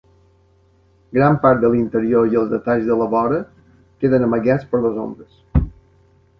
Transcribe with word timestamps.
Gran 1.17 1.37
part 1.43 1.61
de 1.65 1.69
l'interior 1.73 2.33
i 2.33 2.41
els 2.41 2.49
detalls 2.55 2.89
de 2.89 2.97
la 3.03 3.09
vora 3.13 3.39
queden 4.03 4.29
amagats 4.31 4.69
per 4.73 4.85
les 4.89 5.01
ombres. 5.09 5.41